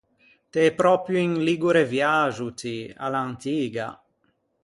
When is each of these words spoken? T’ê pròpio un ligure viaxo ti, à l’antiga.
T’ê 0.51 0.63
pròpio 0.79 1.19
un 1.27 1.31
ligure 1.47 1.83
viaxo 1.93 2.47
ti, 2.59 2.75
à 3.05 3.07
l’antiga. 3.13 3.87